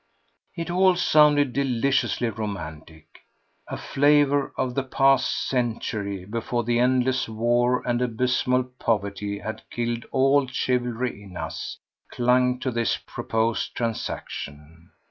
[0.55, 3.05] It all sounded deliciously romantic.
[3.67, 10.47] A flavour of the past century—before the endless war and abysmal poverty had killed all
[10.47, 14.89] chivalry in us—clung to this proposed transaction.